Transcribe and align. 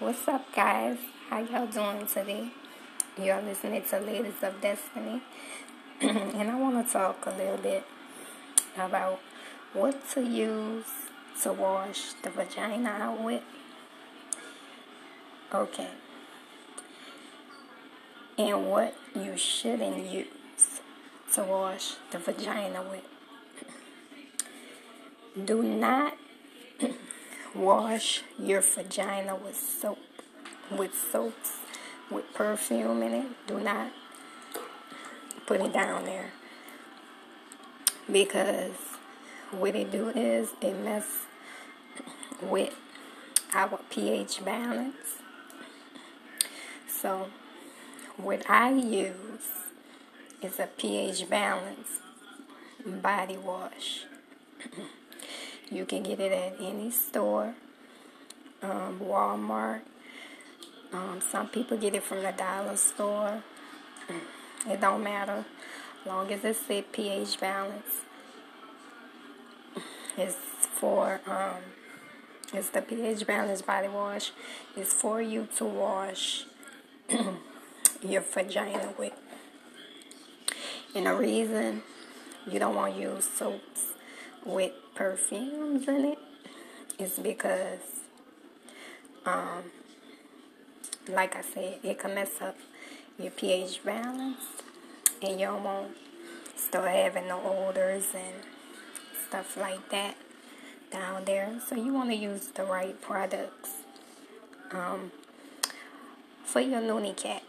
What's 0.00 0.28
up, 0.28 0.54
guys? 0.54 0.96
How 1.28 1.40
y'all 1.40 1.66
doing 1.66 2.06
today? 2.06 2.52
You're 3.20 3.42
listening 3.42 3.82
to 3.90 3.98
Ladies 3.98 4.40
of 4.42 4.60
Destiny, 4.60 5.20
and 6.00 6.48
I 6.48 6.54
want 6.56 6.86
to 6.86 6.92
talk 6.92 7.26
a 7.26 7.30
little 7.30 7.56
bit 7.56 7.84
about 8.76 9.18
what 9.72 10.08
to 10.10 10.22
use 10.22 10.84
to 11.42 11.52
wash 11.52 12.12
the 12.22 12.30
vagina 12.30 12.90
out 12.90 13.20
with. 13.24 13.42
Okay, 15.52 15.90
and 18.38 18.70
what 18.70 18.94
you 19.16 19.36
shouldn't 19.36 20.06
use 20.06 20.28
to 21.34 21.42
wash 21.42 21.96
the 22.12 22.18
vagina 22.18 22.84
with. 22.88 23.02
Do 25.44 25.60
not 25.64 26.14
wash 27.54 28.22
your 28.38 28.60
vagina 28.60 29.34
with 29.36 29.56
soap, 29.56 29.98
with 30.70 30.94
soaps, 30.94 31.58
with 32.10 32.32
perfume 32.34 33.02
in 33.02 33.12
it. 33.12 33.46
Do 33.46 33.60
not 33.60 33.90
put 35.46 35.60
it 35.60 35.72
down 35.72 36.04
there 36.04 36.30
because 38.10 38.76
what 39.50 39.74
it 39.74 39.90
do 39.90 40.10
is 40.10 40.50
it 40.60 40.74
mess 40.84 41.26
with 42.42 42.74
our 43.54 43.80
pH 43.90 44.44
balance. 44.44 45.22
So 46.88 47.28
what 48.16 48.48
I 48.48 48.72
use 48.72 49.48
is 50.42 50.58
a 50.58 50.66
pH 50.66 51.28
balance 51.28 52.00
body 52.84 53.36
wash. 53.36 54.04
You 55.70 55.84
can 55.84 56.02
get 56.02 56.18
it 56.18 56.32
at 56.32 56.54
any 56.60 56.90
store, 56.90 57.54
um, 58.62 59.00
Walmart. 59.00 59.82
Um, 60.92 61.20
some 61.20 61.48
people 61.48 61.76
get 61.76 61.94
it 61.94 62.02
from 62.02 62.22
the 62.22 62.32
dollar 62.32 62.76
store. 62.76 63.42
It 64.66 64.80
don't 64.80 65.02
matter, 65.02 65.44
long 66.06 66.32
as 66.32 66.42
it's 66.44 66.70
a 66.70 66.80
pH 66.80 67.38
balance. 67.38 68.02
It's 70.16 70.36
for 70.74 71.20
um, 71.26 71.62
it's 72.54 72.70
the 72.70 72.80
pH 72.80 73.26
balance 73.26 73.60
body 73.60 73.88
wash. 73.88 74.32
It's 74.74 74.92
for 74.92 75.20
you 75.20 75.48
to 75.58 75.64
wash 75.66 76.44
your 78.02 78.22
vagina 78.22 78.94
with. 78.98 79.12
And 80.94 81.04
the 81.04 81.14
reason 81.14 81.82
you 82.50 82.58
don't 82.58 82.74
want 82.74 82.94
to 82.94 83.00
use 83.00 83.24
soaps 83.26 83.92
with 84.44 84.72
perfumes 84.98 85.86
in 85.86 86.04
it 86.04 86.18
is 86.98 87.20
because, 87.20 88.00
um, 89.24 89.62
like 91.08 91.36
I 91.36 91.42
said, 91.42 91.78
it 91.84 92.00
can 92.00 92.16
mess 92.16 92.32
up 92.40 92.56
your 93.16 93.30
pH 93.30 93.84
balance 93.84 94.42
and 95.22 95.38
you 95.38 95.46
won't 95.46 95.96
start 96.56 96.90
having 96.90 97.28
no 97.28 97.40
odors 97.40 98.06
and 98.12 98.42
stuff 99.28 99.56
like 99.56 99.88
that 99.90 100.16
down 100.90 101.24
there. 101.26 101.60
So 101.68 101.76
you 101.76 101.94
want 101.94 102.10
to 102.10 102.16
use 102.16 102.48
the 102.48 102.64
right 102.64 103.00
products 103.00 103.74
um, 104.72 105.12
for 106.44 106.60
your 106.60 106.80
loony 106.80 107.12
cat 107.12 107.44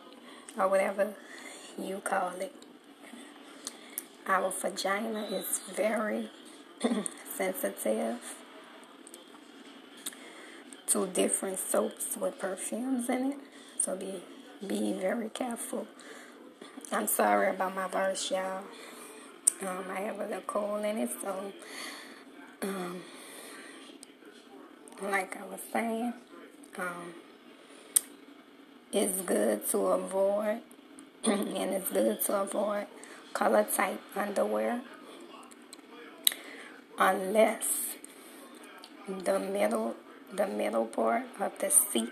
or 0.55 0.67
whatever 0.67 1.15
you 1.79 1.99
call 2.03 2.33
it. 2.39 2.53
Our 4.27 4.51
vagina 4.51 5.23
is 5.31 5.61
very 5.75 6.29
sensitive 7.39 8.19
to 10.87 11.07
different 11.07 11.57
soaps 11.57 12.17
with 12.17 12.37
perfumes 12.37 13.09
in 13.09 13.31
it. 13.31 13.37
So 13.79 13.95
be 13.95 14.15
be 14.67 14.91
very 14.93 15.29
careful. 15.29 15.87
I'm 16.91 17.07
sorry 17.07 17.51
about 17.51 17.75
my 17.75 17.87
verse, 17.87 18.29
y'all. 18.29 18.63
Um, 19.61 19.85
I 19.89 20.01
have 20.01 20.19
a 20.19 20.25
little 20.25 20.41
cold 20.41 20.83
in 20.83 20.97
it, 20.97 21.09
so 21.21 21.53
um, 22.61 23.01
like 25.01 25.37
I 25.37 25.45
was 25.45 25.59
saying, 25.71 26.13
um, 26.77 27.13
it's 28.91 29.21
good 29.21 29.69
to 29.69 29.77
avoid, 29.77 30.59
and 31.23 31.73
it's 31.73 31.89
good 31.91 32.21
to 32.25 32.41
avoid 32.41 32.87
color 33.33 33.65
type 33.75 34.01
underwear 34.15 34.81
unless 36.99 37.95
the 39.07 39.39
middle 39.39 39.95
the 40.33 40.45
middle 40.45 40.85
part 40.85 41.23
of 41.39 41.57
the 41.59 41.69
seat 41.71 42.11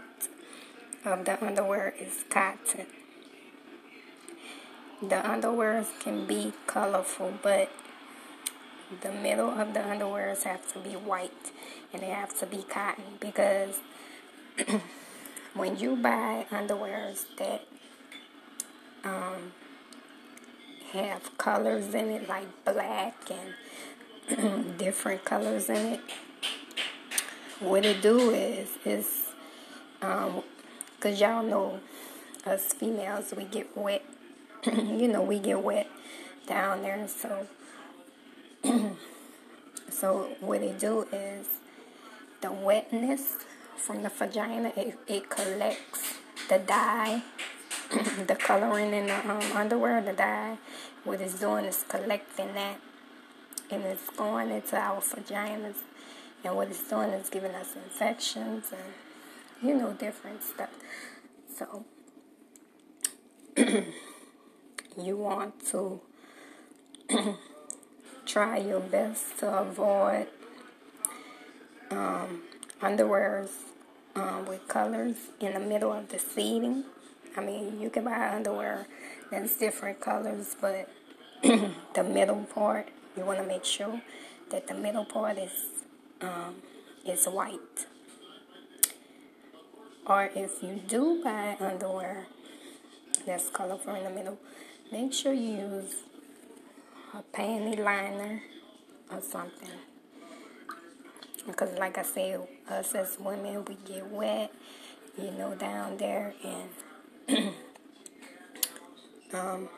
of 1.05 1.25
the 1.25 1.45
underwear 1.45 1.93
is 1.99 2.23
cotton. 2.29 2.87
The 5.01 5.17
underwears 5.17 5.99
can 5.99 6.25
be 6.25 6.53
colorful, 6.65 7.33
but 7.43 7.69
the 9.01 9.11
middle 9.11 9.49
of 9.49 9.73
the 9.75 9.81
underwears 9.81 10.43
have 10.43 10.71
to 10.73 10.79
be 10.79 10.91
white 10.95 11.51
and 11.93 12.01
they 12.01 12.07
have 12.07 12.37
to 12.39 12.47
be 12.47 12.63
cotton 12.63 13.03
because 13.19 13.79
when 15.53 15.77
you 15.77 15.95
buy 15.95 16.47
underwears 16.49 17.25
that 17.37 17.67
um, 19.03 19.51
have 20.91 21.37
colors 21.37 21.93
in 21.93 22.09
it 22.09 22.27
like 22.27 22.47
black 22.65 23.15
and 23.29 23.53
different 24.77 25.23
colors 25.25 25.69
in 25.69 25.93
it. 25.93 26.01
What 27.59 27.85
it 27.85 28.01
do 28.01 28.31
is 28.31 28.69
is 28.85 29.23
um 30.01 30.43
because 30.95 31.19
y'all 31.19 31.43
know 31.43 31.79
us 32.45 32.73
females 32.73 33.33
we 33.35 33.43
get 33.45 33.75
wet. 33.75 34.03
You 34.65 35.07
know 35.07 35.21
we 35.21 35.39
get 35.39 35.61
wet 35.61 35.89
down 36.45 36.81
there 36.81 37.07
so 37.07 37.47
so 39.89 40.29
what 40.39 40.61
it 40.61 40.79
do 40.79 41.07
is 41.11 41.47
the 42.41 42.51
wetness 42.51 43.38
from 43.75 44.03
the 44.03 44.09
vagina 44.09 44.71
it, 44.75 44.97
it 45.07 45.29
collects 45.29 46.15
the 46.49 46.59
dye 46.59 47.21
the 48.27 48.35
coloring 48.35 48.94
in 48.94 49.07
the 49.07 49.29
um, 49.29 49.39
underwear 49.55 50.01
the 50.01 50.13
dye. 50.13 50.57
What 51.03 51.21
it's 51.21 51.39
doing 51.39 51.65
is 51.65 51.85
collecting 51.88 52.53
that 52.53 52.79
and 53.72 53.83
it's 53.83 54.09
going 54.11 54.50
into 54.51 54.78
our 54.78 55.01
vaginas 55.01 55.75
and 56.44 56.55
what 56.55 56.69
it's 56.69 56.88
doing 56.88 57.09
is 57.09 57.29
giving 57.29 57.53
us 57.55 57.75
infections 57.75 58.72
and, 58.72 59.67
you 59.67 59.75
know, 59.75 59.94
different 59.94 60.44
stuff. 60.44 60.69
So, 61.55 61.85
you 65.01 65.17
want 65.17 65.66
to 65.67 66.00
try 68.25 68.57
your 68.57 68.79
best 68.79 69.39
to 69.39 69.59
avoid 69.59 70.27
um, 71.91 72.41
underwears 72.81 73.50
um, 74.16 74.45
with 74.45 74.67
colors 74.67 75.16
in 75.39 75.53
the 75.53 75.59
middle 75.59 75.91
of 75.91 76.09
the 76.09 76.19
seating. 76.19 76.83
I 77.35 77.41
mean, 77.41 77.79
you 77.79 77.89
can 77.89 78.03
buy 78.03 78.35
underwear 78.35 78.88
that's 79.31 79.57
different 79.57 80.00
colors, 80.00 80.56
but 80.59 80.89
the 81.44 82.03
middle 82.03 82.47
part, 82.53 82.89
you 83.17 83.25
want 83.25 83.39
to 83.39 83.45
make 83.45 83.66
sure 83.66 84.01
that 84.51 84.67
the 84.67 84.73
middle 84.73 85.05
part 85.05 85.38
is 85.38 85.51
um, 86.22 86.55
is 87.05 87.25
white. 87.25 87.85
Or 90.05 90.29
if 90.35 90.63
you 90.63 90.79
do 90.88 91.22
buy 91.23 91.57
underwear 91.59 92.27
that's 93.25 93.50
colorful 93.50 93.95
in 93.95 94.03
the 94.06 94.09
middle, 94.09 94.38
make 94.91 95.13
sure 95.13 95.33
you 95.33 95.57
use 95.57 95.95
a 97.13 97.22
panty 97.38 97.77
liner 97.77 98.41
or 99.11 99.22
something. 99.22 99.69
Because, 101.45 101.77
like 101.77 101.97
I 101.97 102.03
said, 102.03 102.47
us 102.69 102.94
as 102.95 103.17
women, 103.19 103.63
we 103.66 103.75
get 103.85 104.06
wet, 104.07 104.51
you 105.22 105.31
know, 105.31 105.56
down 105.56 105.97
there, 105.97 106.33
and 106.44 107.53
um, 109.33 109.69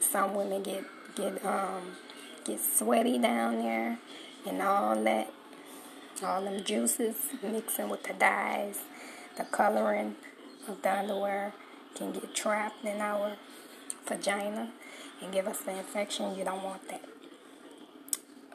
some 0.00 0.34
women 0.34 0.62
get 0.62 0.84
get 1.14 1.44
um, 1.44 1.82
get 2.44 2.60
sweaty 2.60 3.18
down 3.18 3.58
there 3.58 3.98
and 4.46 4.60
all 4.62 5.02
that, 5.04 5.32
all 6.24 6.42
them 6.42 6.62
juices 6.64 7.16
mixing 7.42 7.88
with 7.88 8.02
the 8.04 8.12
dyes, 8.14 8.80
the 9.36 9.44
coloring 9.44 10.16
of 10.68 10.82
the 10.82 10.98
underwear 10.98 11.52
can 11.94 12.12
get 12.12 12.34
trapped 12.34 12.84
in 12.84 13.00
our 13.00 13.36
vagina 14.06 14.70
and 15.22 15.32
give 15.32 15.46
us 15.46 15.60
the 15.60 15.70
infection. 15.76 16.36
You 16.36 16.44
don't 16.44 16.62
want 16.62 16.82
that. 16.88 17.02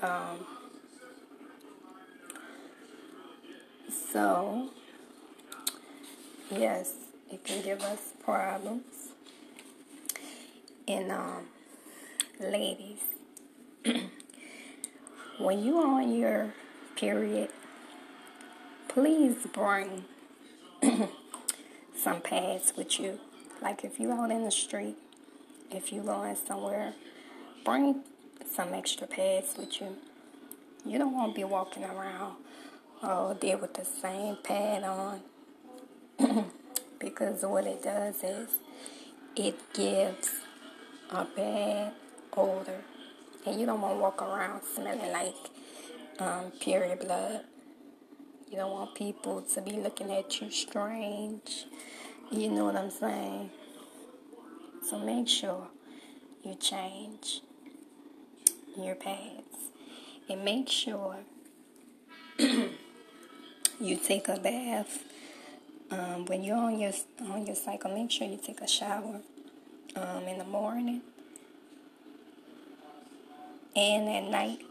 Um, 0.02 0.46
so, 4.12 4.70
yes, 6.52 6.94
it 7.32 7.44
can 7.44 7.64
give 7.64 7.82
us 7.82 8.14
problems. 8.24 9.10
And, 10.88 11.12
um, 11.12 11.48
ladies, 12.40 13.00
when 15.38 15.64
you 15.64 15.78
are 15.78 16.02
on 16.02 16.16
your 16.16 16.54
period, 16.96 17.50
please 18.88 19.36
bring 19.54 20.06
some 21.96 22.22
pads 22.22 22.74
with 22.76 23.00
you. 23.00 23.20
Like 23.62 23.84
if 23.84 24.00
you 24.00 24.12
out 24.12 24.32
in 24.32 24.44
the 24.44 24.52
street, 24.52 24.96
if 25.72 25.92
you 25.92 26.02
going 26.02 26.36
somewhere, 26.36 26.94
bring 27.64 28.04
some 28.50 28.74
extra 28.74 29.08
pads 29.08 29.56
with 29.58 29.82
you. 29.82 29.96
You 30.86 30.98
don't 30.98 31.14
want 31.14 31.34
to 31.34 31.36
be 31.36 31.44
walking 31.44 31.84
around 31.84 32.36
all 33.04 33.34
day 33.34 33.56
with 33.56 33.74
the 33.74 33.86
same 33.86 34.38
pad 34.44 34.84
on. 34.84 35.22
because 37.00 37.44
what 37.44 37.66
it 37.66 37.84
does 37.84 38.24
is 38.24 38.50
it 39.36 39.60
gives 39.74 40.30
a 41.12 41.26
bad 41.26 41.94
odor. 42.36 42.82
And 43.48 43.58
you 43.58 43.66
don't 43.66 43.80
want 43.80 43.96
to 43.96 44.00
walk 44.02 44.22
around 44.22 44.62
smelling 44.76 45.10
like 45.14 45.34
um, 46.20 46.52
period 46.60 47.00
blood. 47.00 47.46
You 48.50 48.58
don't 48.58 48.72
want 48.72 48.94
people 48.94 49.42
to 49.42 49.62
be 49.62 49.72
looking 49.72 50.12
at 50.12 50.42
you 50.42 50.52
strange. 50.52 51.66
You 52.30 52.50
know 52.50 52.66
what 52.66 52.76
I'm 52.76 52.92
saying? 52.92 53.52
So 54.84 55.00
make 55.00 55.30
sure 55.30 55.70
you 56.44 56.56
change 56.56 57.40
your 58.78 58.96
pads 58.96 59.72
and 60.30 60.44
make 60.44 60.68
sure 60.68 61.16
you 62.38 62.70
take 64.04 64.28
a 64.28 64.38
bath. 64.42 65.06
Um, 65.90 66.26
when 66.26 66.44
you're 66.44 66.58
on 66.58 66.78
your 66.80 66.92
on 67.22 67.46
your 67.46 67.56
cycle, 67.56 67.94
make 67.94 68.12
sure 68.12 68.28
you 68.28 68.40
take 68.46 68.60
a 68.60 68.68
shower 68.68 69.22
um, 69.96 70.24
in 70.24 70.38
the 70.38 70.44
morning 70.44 70.97
and 73.78 74.10
at 74.10 74.32
night. 74.32 74.62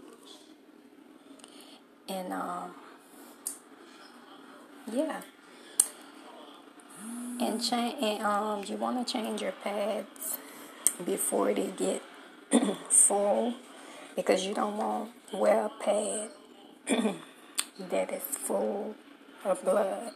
And 2.09 2.33
um, 2.33 2.75
yeah. 4.93 5.23
And 7.41 7.63
change 7.63 8.23
um 8.23 8.65
you 8.67 8.77
wanna 8.77 9.05
change 9.05 9.43
your 9.43 9.53
pads 9.53 10.39
before 11.05 11.53
they 11.55 11.69
get 11.77 12.03
full 12.89 13.55
because 14.17 14.45
you 14.45 14.55
don't 14.55 14.77
want 14.77 15.11
wear 15.33 15.67
a 15.67 15.71
pad 15.83 16.31
that 17.91 18.13
is 18.13 18.23
full 18.23 18.95
of 19.45 19.63
blood. 19.63 20.13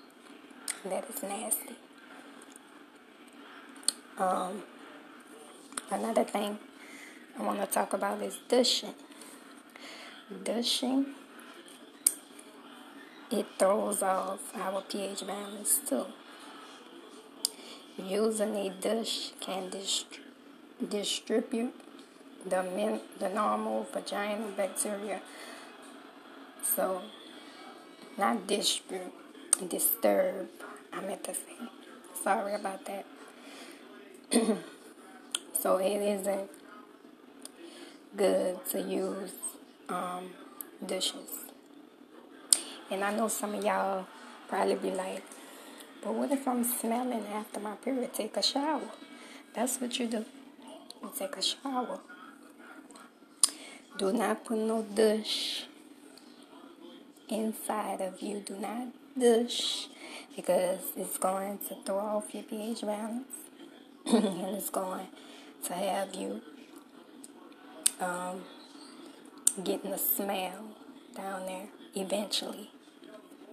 That 0.85 1.05
is 1.11 1.23
nasty. 1.23 1.77
Um 4.19 4.63
another 5.91 6.25
thing 6.25 6.59
I 7.39 7.43
want 7.43 7.61
to 7.61 7.67
talk 7.67 7.93
about 7.93 8.21
is 8.23 8.39
douching. 8.49 8.95
Douching 10.45 11.15
it 13.31 13.47
throws 13.59 14.03
off 14.03 14.41
our 14.57 14.83
pH 14.83 15.25
balance 15.25 15.81
too. 15.89 16.07
Using 17.97 18.57
a 18.57 18.71
douche 18.71 19.31
can 19.41 19.71
dist- 19.71 20.19
distribute 20.89 21.75
the 22.45 22.63
min- 22.63 23.01
the 23.21 23.29
normal 23.29 23.87
vaginal 23.93 24.51
bacteria. 24.57 25.21
So, 26.63 27.03
not 28.19 28.47
distribute, 28.47 29.13
disturb. 29.69 30.49
I 30.93 31.01
meant 31.01 31.23
to 31.25 31.35
say. 31.35 31.57
Sorry 32.25 32.55
about 32.55 32.85
that. 32.87 33.07
so 35.53 35.77
it 35.77 36.03
isn't 36.03 36.51
good 38.17 38.65
to 38.71 38.81
use 38.81 39.33
um, 39.89 40.31
douches. 40.85 41.45
And 42.91 43.05
I 43.05 43.15
know 43.15 43.29
some 43.29 43.55
of 43.55 43.65
y'all 43.65 44.07
probably 44.49 44.75
be 44.75 44.91
like, 44.91 45.23
but 46.03 46.15
what 46.15 46.31
if 46.33 46.47
I'm 46.49 46.65
smelling 46.65 47.25
after 47.33 47.61
my 47.61 47.75
period? 47.77 48.13
Take 48.15 48.37
a 48.37 48.43
shower. 48.43 48.81
That's 49.55 49.81
what 49.81 49.99
you 49.99 50.07
do. 50.07 50.25
You 51.03 51.11
take 51.17 51.37
a 51.37 51.43
shower. 51.43 52.01
Do 53.99 54.13
not 54.13 54.45
put 54.45 54.59
no 54.59 54.83
douche 54.83 55.63
inside 57.29 58.01
of 58.01 58.21
you. 58.21 58.41
Do 58.41 58.57
not 58.57 58.89
douche 59.19 59.87
because 60.35 60.81
it's 60.97 61.19
going 61.19 61.59
to 61.69 61.77
throw 61.85 61.99
off 61.99 62.35
your 62.35 62.45
pH 62.45 62.83
balance 62.83 63.35
and 64.07 64.57
it's 64.57 64.71
going 64.71 65.07
to 65.65 65.73
have 65.75 66.15
you 66.15 66.41
um, 68.01 68.43
getting 69.63 69.91
the 69.91 69.99
smell 69.99 70.65
down 71.15 71.47
there 71.47 71.69
eventually 71.95 72.71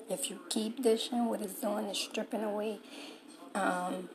if 0.09 0.29
you 0.29 0.39
keep 0.49 0.83
douching, 0.83 1.25
what 1.25 1.41
it's 1.41 1.55
doing 1.55 1.85
is 1.85 1.97
stripping 1.97 2.43
away 2.43 2.79
um, 3.55 4.09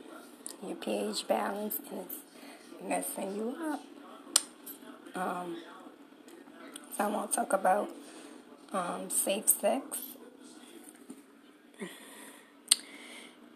your 0.66 0.76
pH 0.76 1.28
balance 1.28 1.78
and 1.90 2.00
it's 2.00 2.88
messing 2.88 3.36
you 3.36 3.56
up. 3.60 3.82
Um, 5.14 5.56
so 6.96 7.04
I 7.04 7.06
want 7.08 7.30
to 7.30 7.36
talk 7.36 7.52
about 7.52 7.90
um, 8.72 9.10
safe 9.10 9.48
sex. 9.48 9.98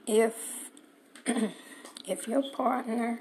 If 0.06 0.70
if 2.06 2.28
your 2.28 2.43
partner 2.52 3.20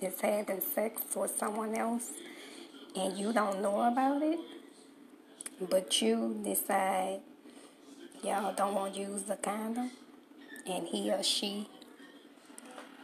is 0.00 0.20
having 0.20 0.60
sex 0.60 1.02
with 1.16 1.36
someone 1.38 1.74
else 1.74 2.12
and 2.96 3.16
you 3.18 3.32
don't 3.32 3.60
know 3.62 3.82
about 3.82 4.22
it, 4.22 4.38
but 5.68 6.00
you 6.00 6.40
decide 6.44 7.20
y'all 8.22 8.52
don't 8.54 8.74
want 8.74 8.94
to 8.94 9.00
use 9.00 9.22
the 9.22 9.36
condom 9.36 9.90
and 10.66 10.86
he 10.86 11.10
or 11.10 11.22
she 11.22 11.68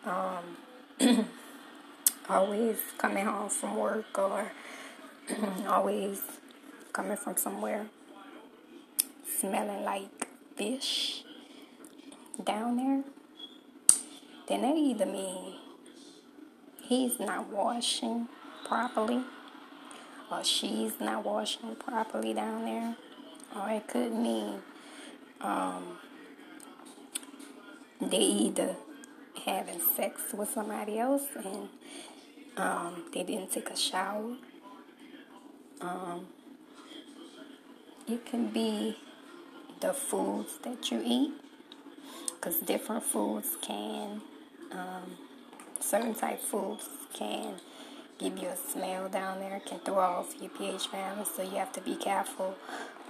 um, 0.04 0.56
always 2.28 2.76
coming 2.98 3.24
home 3.24 3.48
from 3.48 3.76
work 3.76 4.18
or 4.18 4.50
always 5.68 6.22
coming 6.92 7.16
from 7.16 7.36
somewhere 7.36 7.86
smelling 9.38 9.84
like 9.84 10.28
fish 10.56 11.24
down 12.42 12.76
there, 12.76 13.02
then 14.48 14.62
that 14.62 14.76
either 14.76 15.06
mean 15.06 15.54
he's 16.82 17.18
not 17.18 17.48
washing 17.48 18.28
properly 18.66 19.20
or 20.30 20.44
she's 20.44 20.98
not 21.00 21.24
washing 21.24 21.76
properly 21.76 22.34
down 22.34 22.64
there, 22.64 22.96
or 23.54 23.70
it 23.70 23.86
could 23.86 24.12
mean 24.12 24.60
um, 25.40 25.98
they 28.00 28.18
either 28.18 28.76
having 29.44 29.80
sex 29.94 30.32
with 30.32 30.50
somebody 30.50 30.98
else 30.98 31.24
and 31.36 31.68
um, 32.56 33.04
they 33.12 33.22
didn't 33.22 33.52
take 33.52 33.70
a 33.70 33.76
shower. 33.76 34.36
Um, 35.80 36.26
it 38.08 38.24
can 38.24 38.48
be 38.48 38.96
the 39.80 39.92
foods 39.92 40.58
that 40.64 40.90
you 40.90 41.02
eat 41.04 41.32
because 42.34 42.60
different 42.60 43.04
foods 43.04 43.56
can, 43.60 44.22
um, 44.72 45.16
certain 45.80 46.14
type 46.14 46.40
foods 46.40 46.88
can 47.12 47.54
give 48.18 48.38
you 48.38 48.48
a 48.48 48.56
smell 48.56 49.08
down 49.08 49.40
there, 49.40 49.60
can 49.66 49.78
throw 49.80 49.98
off 49.98 50.34
your 50.40 50.50
pH 50.50 50.90
balance, 50.90 51.30
so 51.36 51.42
you 51.42 51.56
have 51.56 51.72
to 51.72 51.80
be 51.80 51.96
careful 51.96 52.54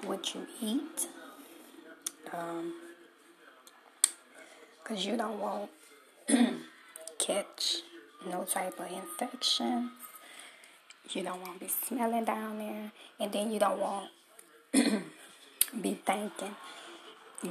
what 0.05 0.35
you 0.35 0.47
eat 0.61 1.09
um, 2.33 2.75
you 4.95 5.17
don't 5.17 5.41
want 5.41 5.71
catch 7.19 7.77
no 8.29 8.45
type 8.45 8.79
of 8.81 8.91
infection. 8.91 9.91
You 11.11 11.23
don't 11.23 11.41
want 11.41 11.61
to 11.61 11.67
be 11.67 11.71
smelling 11.87 12.25
down 12.25 12.59
there, 12.59 12.93
and 13.21 13.33
then 13.33 13.53
you 13.53 13.61
don't 13.61 13.79
want 13.79 14.11
be 14.73 15.95
thinking 16.05 16.57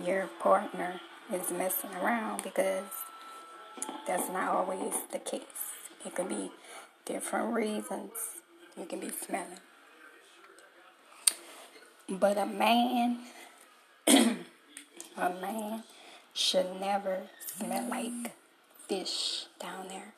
your 0.05 0.27
partner 0.39 0.99
is 1.33 1.51
messing 1.51 1.91
around 2.01 2.43
because 2.43 2.83
that's 4.05 4.29
not 4.29 4.49
always 4.49 4.93
the 5.11 5.19
case. 5.19 5.41
It 6.05 6.15
could 6.15 6.29
be 6.29 6.51
different 7.05 7.53
reasons 7.53 8.11
you 8.77 8.85
can 8.85 8.99
be 8.99 9.09
smelling. 9.09 9.59
But 12.09 12.37
a 12.37 12.45
man 12.45 13.19
a 14.07 15.29
man 15.29 15.83
should 16.33 16.79
never 16.79 17.21
smell 17.57 17.87
like 17.89 18.33
fish 18.87 19.45
down 19.59 19.87
there. 19.87 20.13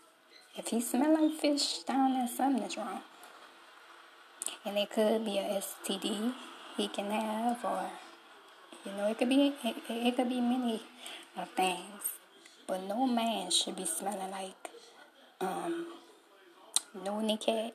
If 0.57 0.69
he 0.69 0.81
smell 0.81 1.13
like 1.13 1.39
fish 1.39 1.79
down 1.83 2.13
there, 2.13 2.27
something 2.27 2.63
is 2.63 2.77
wrong. 2.77 3.01
And 4.65 4.77
it 4.77 4.89
could 4.89 5.23
be 5.23 5.37
a 5.37 5.61
STD 5.61 6.33
he 6.75 6.87
can 6.87 7.11
have, 7.11 7.63
or 7.63 7.89
you 8.85 8.91
know, 8.93 9.07
it 9.07 9.17
could 9.17 9.29
be 9.29 9.53
it, 9.63 9.75
it 9.89 10.15
could 10.15 10.29
be 10.29 10.41
many 10.41 10.81
uh, 11.37 11.45
things. 11.55 12.17
But 12.65 12.83
no 12.83 13.07
man 13.07 13.49
should 13.51 13.75
be 13.75 13.85
smelling 13.85 14.31
like 14.31 14.69
um, 15.39 15.85
noonie 17.05 17.39
cat 17.39 17.73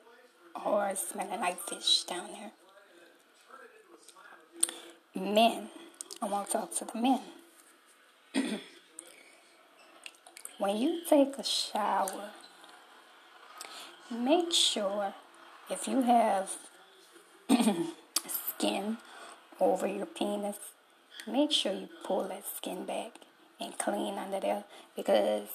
or 0.65 0.93
smelling 0.95 1.39
like 1.39 1.59
fish 1.59 2.03
down 2.03 2.27
there. 2.31 2.51
Men 5.15 5.69
I 6.21 6.25
want 6.25 6.47
to 6.47 6.53
talk 6.53 6.73
to 6.75 6.85
the 6.85 6.99
men. 6.99 7.21
when 10.57 10.77
you 10.77 11.01
take 11.09 11.37
a 11.37 11.43
shower, 11.43 12.31
make 14.09 14.51
sure 14.53 15.13
if 15.69 15.87
you 15.87 16.01
have 16.03 16.51
skin 18.27 18.97
over 19.59 19.85
your 19.85 20.05
penis, 20.05 20.57
make 21.27 21.51
sure 21.51 21.73
you 21.73 21.89
pull 22.03 22.27
that 22.29 22.43
skin 22.55 22.85
back 22.85 23.11
and 23.59 23.77
clean 23.77 24.17
under 24.17 24.39
there 24.39 24.63
because 24.95 25.49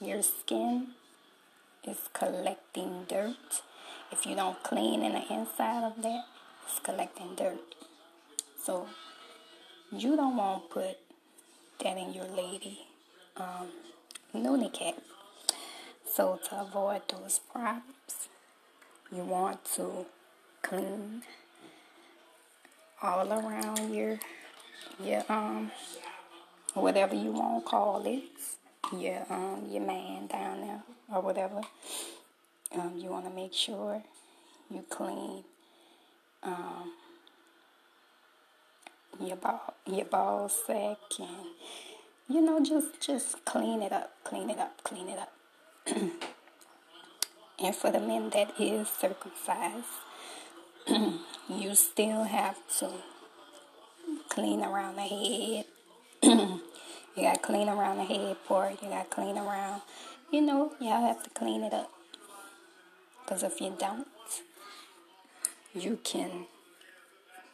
your 0.00 0.22
skin 0.22 0.88
is 1.86 2.08
collecting 2.12 3.04
dirt. 3.08 3.62
If 4.10 4.26
you 4.26 4.34
don't 4.34 4.62
clean 4.62 5.02
in 5.02 5.12
the 5.12 5.32
inside 5.32 5.84
of 5.84 6.02
that, 6.02 6.24
it's 6.66 6.78
collecting 6.80 7.34
dirt. 7.36 7.74
So 8.62 8.88
you 9.92 10.16
don't 10.16 10.36
want 10.36 10.68
to 10.68 10.74
put 10.74 10.98
that 11.82 11.96
in 11.96 12.12
your 12.12 12.26
lady 12.26 12.86
um, 13.36 13.68
loony 14.34 14.70
cat. 14.70 14.98
So 16.10 16.38
to 16.48 16.60
avoid 16.60 17.02
those 17.08 17.40
problems, 17.52 18.28
you 19.14 19.22
want 19.22 19.64
to 19.76 20.06
clean 20.62 21.22
all 23.02 23.30
around 23.32 23.94
your 23.94 24.18
your 25.02 25.22
um 25.28 25.70
whatever 26.74 27.14
you 27.14 27.30
want 27.30 27.64
to 27.64 27.70
call 27.70 28.04
it 28.06 28.24
your 28.92 29.24
um 29.30 29.66
your 29.68 29.82
man 29.82 30.26
down 30.26 30.60
there 30.60 30.82
or 31.12 31.20
whatever 31.20 31.60
um 32.74 32.92
you 32.96 33.10
want 33.10 33.24
to 33.24 33.30
make 33.30 33.52
sure 33.52 34.02
you 34.70 34.84
clean 34.88 35.44
um 36.42 36.92
your 39.20 39.36
ball 39.36 39.74
your 39.86 40.04
ball 40.04 40.48
sack 40.48 40.98
and 41.18 41.46
you 42.28 42.40
know 42.40 42.62
just 42.62 43.00
just 43.00 43.44
clean 43.44 43.82
it 43.82 43.92
up 43.92 44.12
clean 44.24 44.50
it 44.50 44.58
up 44.58 44.82
clean 44.84 45.08
it 45.08 45.18
up 45.18 45.32
and 47.58 47.74
for 47.74 47.90
the 47.90 48.00
men 48.00 48.30
that 48.30 48.52
is 48.60 48.88
circumcised 48.88 49.86
you 51.48 51.74
still 51.74 52.24
have 52.24 52.56
to 52.78 52.90
clean 54.28 54.62
around 54.62 54.96
the 54.96 55.02
head. 55.02 55.64
you 57.16 57.22
got 57.22 57.34
to 57.34 57.40
clean 57.40 57.68
around 57.68 57.96
the 57.96 58.04
head 58.04 58.36
part. 58.46 58.82
You 58.82 58.90
got 58.90 59.10
to 59.10 59.14
clean 59.14 59.38
around, 59.38 59.80
you 60.30 60.42
know, 60.42 60.72
y'all 60.80 61.06
have 61.06 61.22
to 61.22 61.30
clean 61.30 61.62
it 61.62 61.72
up. 61.72 61.90
Because 63.24 63.42
if 63.42 63.60
you 63.60 63.74
don't, 63.78 64.06
you 65.74 65.98
can, 66.04 66.46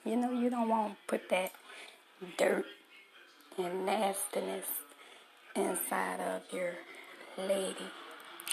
you 0.05 0.17
know, 0.17 0.33
you 0.33 0.51
don't 0.51 0.69
want 0.69 0.93
to 0.93 0.97
put 1.07 1.29
that 1.31 1.53
dirt 2.37 2.67
and 3.57 3.87
nastiness 3.87 4.67
inside 5.55 6.21
of 6.21 6.43
your 6.53 6.73
lady. 7.39 7.87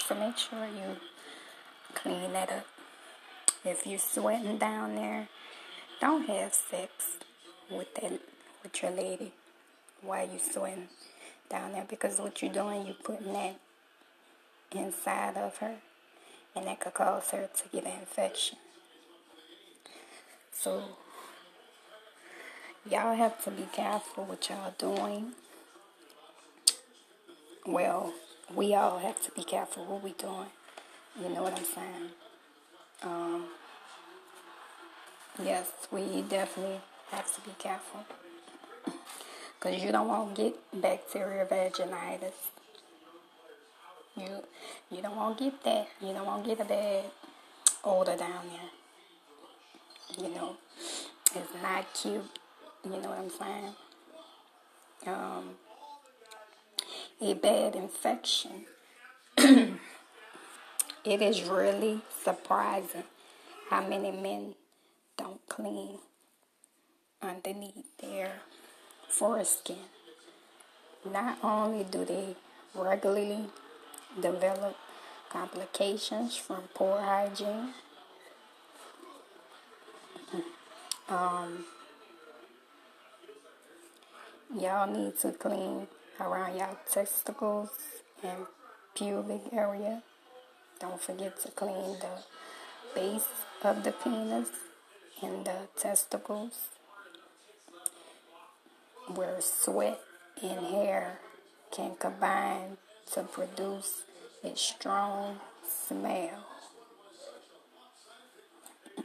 So 0.06 0.16
make 0.16 0.38
sure 0.38 0.66
you 0.66 0.98
clean 1.96 2.34
that 2.34 2.52
up. 2.52 2.66
If 3.66 3.86
you're 3.86 4.00
sweating 4.00 4.58
down 4.58 4.96
there, 4.96 5.28
don't 6.00 6.28
have 6.28 6.54
sex 6.54 7.18
with 7.70 7.94
that 7.96 8.20
with 8.64 8.82
your 8.82 8.92
lady 8.92 9.34
while 10.02 10.26
you 10.26 10.40
sweating 10.40 10.88
down 11.50 11.72
there 11.74 11.86
because 11.90 12.20
what 12.20 12.42
you're 12.42 12.54
doing, 12.54 12.86
you're 12.86 12.96
putting 13.04 13.34
that 13.34 13.56
inside 14.72 15.36
of 15.36 15.58
her, 15.58 15.76
and 16.56 16.68
that 16.68 16.80
could 16.80 16.94
cause 16.94 17.30
her 17.32 17.50
to 17.56 17.70
get 17.72 17.86
an 17.86 18.00
infection. 18.00 18.58
So 20.52 20.84
y'all 22.90 23.16
have 23.16 23.44
to 23.46 23.52
be 23.52 23.68
careful 23.72 24.26
what 24.26 24.50
y'all 24.50 24.74
doing. 24.78 25.32
Well, 27.66 28.14
we 28.54 28.74
all 28.74 29.00
have 29.00 29.22
to 29.24 29.32
be 29.32 29.44
careful 29.44 29.86
what 29.86 30.04
we 30.04 30.14
doing. 30.14 30.48
You 31.22 31.30
know 31.30 31.44
what 31.44 31.58
I'm 31.58 31.66
saying? 31.66 32.10
Um, 33.04 33.46
yes, 35.44 35.68
we 35.92 36.22
definitely 36.22 36.80
have 37.12 37.34
to 37.36 37.42
be 37.42 37.56
careful. 37.58 38.06
Because 39.60 39.84
you 39.84 39.92
don't 39.92 40.08
want 40.08 40.36
to 40.36 40.42
get 40.42 40.82
bacterial 40.82 41.46
vaginitis. 41.46 42.34
You, 44.16 44.44
you 44.92 45.02
don't 45.02 45.16
want 45.16 45.38
to 45.38 45.44
get 45.46 45.64
that. 45.64 45.88
You 46.02 46.14
don't 46.14 46.26
want 46.26 46.44
to 46.44 46.56
get 46.56 46.66
a 46.66 46.70
bad 46.70 47.06
odor 47.84 48.16
down 48.16 48.46
there. 48.52 50.26
You 50.26 50.34
know, 50.34 50.56
it's 51.36 51.54
not 51.62 51.94
cute. 51.94 52.24
You 52.84 52.92
know 52.92 53.10
what 53.10 53.20
I'm 53.20 53.30
saying? 53.30 53.76
Um, 55.06 55.50
a 57.22 57.34
bad 57.34 57.76
infection 57.76 58.66
it 59.38 61.22
is 61.22 61.44
really 61.44 62.02
surprising 62.24 63.04
how 63.70 63.86
many 63.88 64.12
men 64.12 64.54
don't 65.18 65.40
clean 65.48 66.00
underneath 67.22 67.86
their 68.02 68.32
foreskin. 69.10 69.78
Not 71.06 71.38
only 71.44 71.84
do 71.84 72.06
they 72.06 72.36
regularly 72.76 73.46
develop 74.22 74.76
complications 75.30 76.38
from 76.38 76.64
poor 76.74 77.00
hygiene, 77.02 77.74
um, 81.10 81.66
y'all 84.56 84.92
need 84.92 85.18
to 85.20 85.32
clean 85.32 85.88
around 86.20 86.58
y'all 86.58 86.78
testicles 86.92 87.70
and 88.24 88.46
pubic 88.96 89.42
area 89.52 90.02
don't 90.80 91.02
forget 91.02 91.38
to 91.42 91.52
clean 91.52 91.98
the 92.00 92.24
base 92.96 93.28
of 93.64 93.84
the 93.84 93.92
penis 93.92 94.50
and 95.22 95.46
the 95.46 95.68
testicles 95.78 96.79
where 99.16 99.42
sweat 99.42 100.00
and 100.42 100.66
hair 100.68 101.20
can 101.72 101.96
combine 102.00 102.78
to 103.14 103.24
produce 103.24 104.04
a 104.44 104.56
strong 104.56 105.40
smell. 105.68 106.46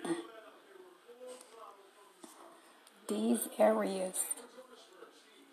These 3.08 3.48
areas 3.58 4.24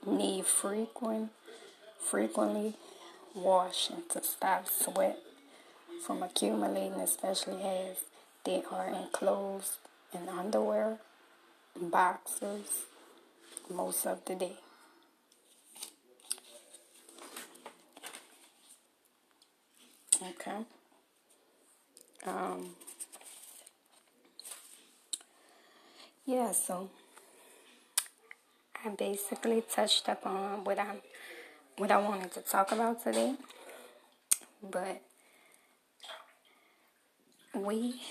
need 0.05 0.45
frequent, 0.45 1.31
frequently 1.99 2.75
washing 3.35 4.03
to 4.09 4.23
stop 4.23 4.67
sweat 4.67 5.17
from 6.05 6.23
accumulating, 6.23 6.99
especially 6.99 7.61
as 7.61 7.97
they 8.43 8.63
are 8.71 8.87
enclosed 8.87 9.77
in 10.13 10.27
underwear, 10.27 10.97
boxers, 11.79 12.85
most 13.69 14.05
of 14.05 14.23
the 14.25 14.35
day. 14.35 14.57
Okay. 20.21 20.65
Um, 22.25 22.75
yeah, 26.25 26.51
so 26.51 26.89
I 28.85 28.89
basically 28.89 29.61
touched 29.61 30.07
up 30.09 30.25
on 30.25 30.63
what 30.63 30.77
I 30.77 31.01
what 31.77 31.91
I 31.91 31.97
wanted 31.97 32.31
to 32.33 32.41
talk 32.41 32.71
about 32.71 33.03
today. 33.03 33.35
But 34.61 35.01
we 37.55 38.01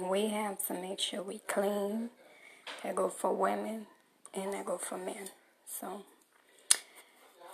we 0.00 0.28
have 0.28 0.64
to 0.68 0.74
make 0.74 1.00
sure 1.00 1.22
we 1.22 1.40
clean. 1.46 2.10
That 2.82 2.94
go 2.94 3.08
for 3.08 3.34
women 3.34 3.86
and 4.42 4.54
I 4.54 4.62
go 4.62 4.78
for 4.78 4.98
men. 4.98 5.30
So 5.66 6.02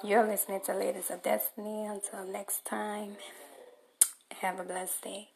you're 0.02 0.26
listening 0.26 0.60
to 0.66 0.74
Ladies 0.74 1.10
of 1.10 1.22
Destiny. 1.22 1.86
Until 1.86 2.24
next 2.26 2.64
time, 2.64 3.16
have 4.40 4.60
a 4.60 4.64
blessed 4.64 5.02
day. 5.02 5.28